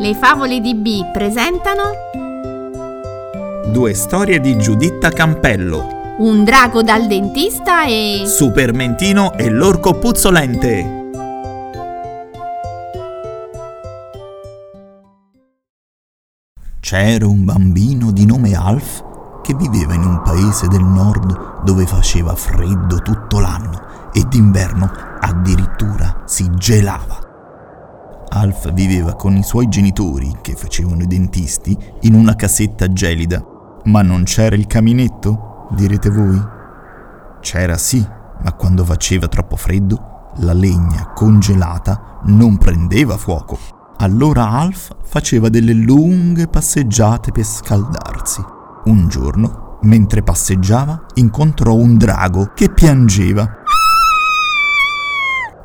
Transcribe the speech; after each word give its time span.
Le 0.00 0.14
favole 0.14 0.60
di 0.60 0.74
B 0.74 1.10
presentano 1.12 1.82
Due 3.70 3.92
storie 3.92 4.40
di 4.40 4.56
Giuditta 4.56 5.10
Campello, 5.10 6.14
Un 6.20 6.42
drago 6.42 6.82
dal 6.82 7.06
dentista 7.06 7.84
e... 7.84 8.22
Supermentino 8.24 9.34
e 9.34 9.50
l'orco 9.50 9.98
puzzolente. 9.98 11.10
C'era 16.80 17.26
un 17.26 17.44
bambino 17.44 18.10
di 18.10 18.24
nome 18.24 18.54
Alf 18.54 19.04
che 19.42 19.54
viveva 19.54 19.92
in 19.92 20.04
un 20.04 20.22
paese 20.22 20.66
del 20.68 20.82
nord 20.82 21.62
dove 21.62 21.84
faceva 21.84 22.34
freddo 22.34 23.02
tutto 23.02 23.38
l'anno 23.38 24.10
e 24.14 24.24
d'inverno 24.26 24.90
addirittura 25.20 26.22
si 26.24 26.50
gelava. 26.54 27.28
Alf 28.32 28.72
viveva 28.72 29.14
con 29.14 29.36
i 29.36 29.42
suoi 29.42 29.68
genitori, 29.68 30.38
che 30.40 30.54
facevano 30.54 31.02
i 31.02 31.06
dentisti, 31.06 31.76
in 32.02 32.14
una 32.14 32.36
casetta 32.36 32.92
gelida. 32.92 33.44
Ma 33.84 34.02
non 34.02 34.22
c'era 34.22 34.54
il 34.54 34.66
caminetto, 34.66 35.66
direte 35.72 36.10
voi? 36.10 36.40
C'era 37.40 37.76
sì, 37.76 38.06
ma 38.42 38.52
quando 38.52 38.84
faceva 38.84 39.26
troppo 39.26 39.56
freddo, 39.56 40.32
la 40.38 40.52
legna 40.52 41.10
congelata 41.12 42.20
non 42.24 42.56
prendeva 42.56 43.16
fuoco. 43.16 43.58
Allora 43.96 44.48
Alf 44.48 44.94
faceva 45.02 45.48
delle 45.48 45.72
lunghe 45.72 46.46
passeggiate 46.46 47.32
per 47.32 47.44
scaldarsi. 47.44 48.42
Un 48.84 49.08
giorno, 49.08 49.78
mentre 49.82 50.22
passeggiava, 50.22 51.06
incontrò 51.14 51.74
un 51.74 51.98
drago 51.98 52.52
che 52.54 52.70
piangeva. 52.70 53.48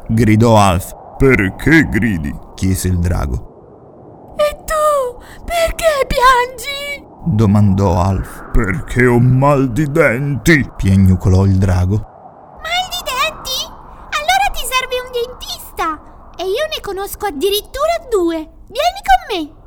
Gridò 0.07 0.57
Alf. 0.57 1.03
Perché 1.17 1.87
gridi? 1.87 2.33
chiese 2.55 2.89
il 2.89 2.99
drago. 2.99 4.35
E 4.37 4.63
tu 4.65 5.17
perché 5.45 6.05
piangi? 6.07 7.07
domandò 7.25 8.01
Alf. 8.01 8.49
Perché 8.51 9.05
ho 9.05 9.19
mal 9.19 9.71
di 9.71 9.89
denti, 9.91 10.69
piagnucolò 10.75 11.45
il 11.45 11.57
drago. 11.57 11.95
Mal 11.95 12.85
di 12.89 13.01
denti? 13.03 13.63
Allora 13.65 14.47
ti 14.53 14.63
serve 14.67 14.95
un 15.05 15.11
dentista. 15.11 16.01
E 16.37 16.43
io 16.43 16.67
ne 16.69 16.81
conosco 16.81 17.25
addirittura 17.27 17.95
due. 18.09 18.35
Vieni 18.67 19.01
con 19.05 19.19
me. 19.31 19.63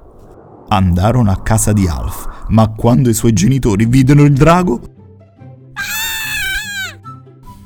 Andarono 0.68 1.30
a 1.30 1.40
casa 1.42 1.72
di 1.72 1.88
Alf, 1.88 2.44
ma 2.48 2.68
quando 2.74 3.08
i 3.08 3.14
suoi 3.14 3.32
genitori 3.32 3.86
videro 3.86 4.22
il 4.22 4.34
drago, 4.34 4.80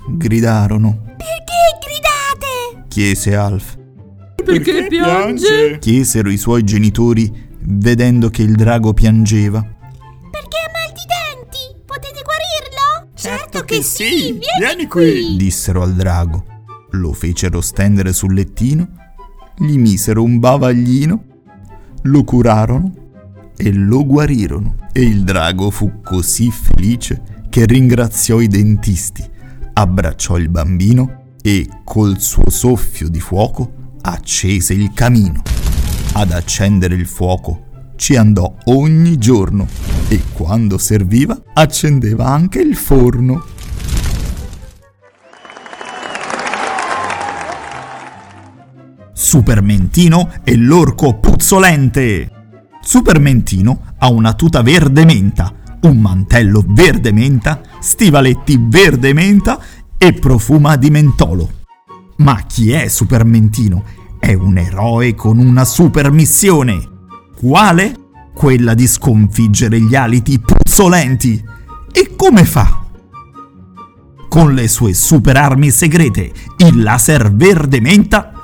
gridarono. 0.06 1.00
Perché? 1.16 1.42
Chiese 2.92 3.34
Alf. 3.34 3.78
Perché 4.44 4.86
piange? 4.86 5.78
Chiesero 5.78 6.28
i 6.28 6.36
suoi 6.36 6.62
genitori 6.62 7.32
vedendo 7.60 8.28
che 8.28 8.42
il 8.42 8.54
drago 8.54 8.92
piangeva. 8.92 9.62
Perché 9.62 10.56
ha 10.58 10.70
mal 10.74 10.92
di 10.92 11.00
denti? 11.08 11.82
Potete 11.86 12.20
guarirlo? 12.22 13.08
Certo 13.14 13.64
che 13.64 13.82
sì, 13.82 14.38
vieni 14.58 14.86
qui. 14.88 15.36
Dissero 15.38 15.80
al 15.80 15.94
drago. 15.94 16.44
Lo 16.90 17.14
fecero 17.14 17.62
stendere 17.62 18.12
sul 18.12 18.34
lettino, 18.34 18.86
gli 19.56 19.78
misero 19.78 20.22
un 20.22 20.38
bavaglino, 20.38 21.24
lo 22.02 22.24
curarono 22.24 22.92
e 23.56 23.72
lo 23.72 24.04
guarirono. 24.04 24.76
E 24.92 25.00
il 25.00 25.24
drago 25.24 25.70
fu 25.70 26.02
così 26.02 26.50
felice 26.50 27.22
che 27.48 27.64
ringraziò 27.64 28.38
i 28.38 28.48
dentisti, 28.48 29.24
abbracciò 29.72 30.36
il 30.36 30.50
bambino 30.50 31.20
e 31.42 31.68
col 31.84 32.20
suo 32.20 32.48
soffio 32.48 33.08
di 33.08 33.20
fuoco 33.20 33.96
accese 34.02 34.72
il 34.72 34.92
camino. 34.94 35.42
Ad 36.14 36.30
accendere 36.30 36.94
il 36.94 37.06
fuoco 37.06 37.90
ci 37.96 38.16
andò 38.16 38.54
ogni 38.64 39.18
giorno 39.18 39.66
e 40.08 40.22
quando 40.32 40.78
serviva 40.78 41.40
accendeva 41.52 42.26
anche 42.26 42.60
il 42.60 42.76
forno. 42.76 43.44
Supermentino 49.12 50.30
e 50.44 50.56
l'orco 50.56 51.18
puzzolente. 51.18 52.30
Supermentino 52.82 53.94
ha 53.98 54.10
una 54.10 54.34
tuta 54.34 54.62
verde 54.62 55.04
menta, 55.04 55.54
un 55.82 55.98
mantello 55.98 56.64
verde 56.66 57.12
menta, 57.12 57.60
stivaletti 57.80 58.58
verde 58.60 59.12
menta 59.12 59.60
e 60.04 60.14
profuma 60.14 60.74
di 60.74 60.90
mentolo. 60.90 61.48
Ma 62.16 62.42
chi 62.48 62.72
è 62.72 62.88
Supermentino? 62.88 63.84
È 64.18 64.32
un 64.32 64.58
eroe 64.58 65.14
con 65.14 65.38
una 65.38 65.64
super 65.64 66.10
missione. 66.10 66.88
Quale? 67.36 67.94
Quella 68.34 68.74
di 68.74 68.88
sconfiggere 68.88 69.80
gli 69.80 69.94
aliti 69.94 70.40
puzzolenti. 70.40 71.40
E 71.92 72.16
come 72.16 72.44
fa? 72.44 72.84
Con 74.28 74.54
le 74.54 74.66
sue 74.66 74.92
super 74.92 75.36
armi 75.36 75.70
segrete, 75.70 76.32
il 76.56 76.82
laser 76.82 77.32
verde 77.32 77.80
menta 77.80 78.42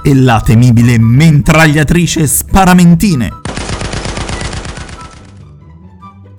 e 0.00 0.14
la 0.14 0.40
temibile 0.40 0.96
mentragliatrice 0.96 2.24
sparamentine. 2.28 3.32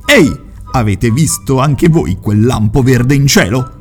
Ehi, 0.05 0.47
avete 0.79 1.11
visto 1.11 1.59
anche 1.59 1.89
voi 1.89 2.17
quel 2.19 2.43
lampo 2.43 2.81
verde 2.81 3.15
in 3.15 3.27
cielo? 3.27 3.77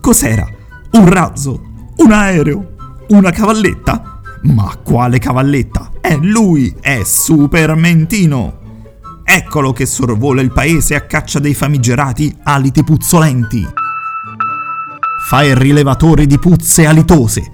Cos'era? 0.00 0.46
Un 0.92 1.08
razzo? 1.08 1.60
Un 1.96 2.12
aereo? 2.12 2.74
Una 3.08 3.30
cavalletta? 3.30 4.20
Ma 4.42 4.76
quale 4.82 5.18
cavalletta? 5.18 5.90
È 6.00 6.16
lui, 6.16 6.74
è 6.80 7.02
Supermentino! 7.04 8.64
Eccolo 9.24 9.72
che 9.72 9.86
sorvola 9.86 10.40
il 10.40 10.52
paese 10.52 10.94
a 10.94 11.00
caccia 11.00 11.40
dei 11.40 11.54
famigerati 11.54 12.34
aliti 12.44 12.84
puzzolenti. 12.84 13.66
Fa 15.26 15.42
il 15.42 15.56
rilevatore 15.56 16.26
di 16.26 16.38
puzze 16.38 16.86
alitose. 16.86 17.50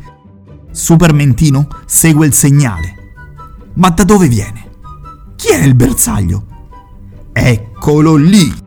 Supermentino 0.71 1.67
segue 1.87 2.27
il 2.27 2.35
segnale. 2.35 2.95
Ma 3.75 3.89
da 3.89 4.05
dove 4.05 4.29
viene? 4.29 4.71
Chi 5.35 5.49
è 5.49 5.65
il 5.65 5.75
bersaglio? 5.75 6.45
Eccolo 7.33 8.17
lì! 8.17 8.62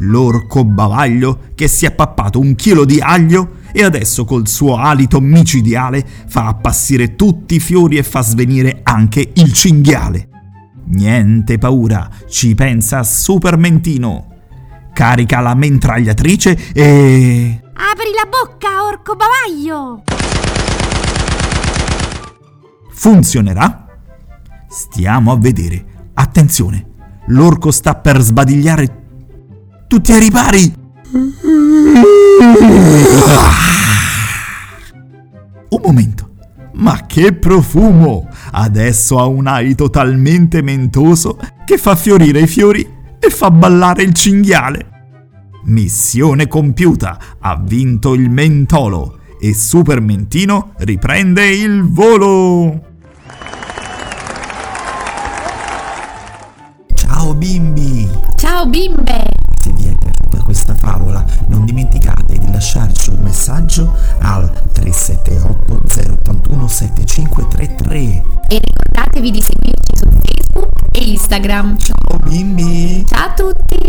L'orco 0.00 0.64
bavaglio 0.64 1.40
che 1.54 1.66
si 1.66 1.84
è 1.84 1.90
pappato 1.90 2.38
un 2.38 2.54
chilo 2.54 2.84
di 2.84 3.00
aglio 3.00 3.56
e 3.72 3.82
adesso 3.82 4.24
col 4.24 4.46
suo 4.46 4.76
alito 4.76 5.20
micidiale 5.20 6.06
fa 6.26 6.46
appassire 6.46 7.16
tutti 7.16 7.56
i 7.56 7.60
fiori 7.60 7.96
e 7.96 8.04
fa 8.04 8.22
svenire 8.22 8.80
anche 8.84 9.32
il 9.34 9.52
cinghiale. 9.52 10.28
Niente 10.86 11.58
paura, 11.58 12.08
ci 12.28 12.54
pensa 12.54 13.02
Supermentino. 13.02 14.26
Carica 14.92 15.40
la 15.40 15.54
mentragliatrice 15.54 16.72
e... 16.72 17.60
Apri 17.72 18.10
la 18.14 18.28
bocca, 18.28 18.84
orco 18.84 19.16
bavaglio. 19.16 20.02
Funzionerà? 22.92 23.86
Stiamo 24.68 25.32
a 25.32 25.36
vedere. 25.36 26.10
Attenzione, 26.14 26.86
l'orco 27.26 27.70
sta 27.70 27.94
per 27.94 28.20
sbadigliare 28.20 28.97
tutti 29.88 30.12
ai 30.12 30.20
ripari. 30.20 30.72
Un 35.70 35.80
momento. 35.82 36.26
Ma 36.74 37.06
che 37.06 37.32
profumo! 37.32 38.28
Adesso 38.52 39.18
ha 39.18 39.26
un 39.26 39.48
alito 39.48 39.90
talmente 39.90 40.62
mentoso 40.62 41.36
che 41.64 41.76
fa 41.76 41.96
fiorire 41.96 42.40
i 42.40 42.46
fiori 42.46 42.88
e 43.18 43.30
fa 43.30 43.50
ballare 43.50 44.04
il 44.04 44.14
cinghiale. 44.14 44.90
Missione 45.64 46.46
compiuta, 46.46 47.18
ha 47.40 47.60
vinto 47.60 48.14
il 48.14 48.30
mentolo 48.30 49.18
e 49.40 49.54
Supermentino 49.54 50.74
riprende 50.78 51.48
il 51.48 51.82
volo. 51.82 52.80
Ciao 56.94 57.34
bimbi! 57.34 58.08
Ciao 58.36 58.66
bimbe! 58.66 59.27
E 68.50 68.58
ricordatevi 68.58 69.30
di 69.30 69.42
seguirci 69.42 69.94
su 69.94 70.08
Facebook 70.10 70.70
e 70.92 71.10
Instagram. 71.10 71.76
Ciao 71.76 72.18
bimbi! 72.24 73.04
Ciao 73.06 73.26
a 73.26 73.32
tutti! 73.34 73.87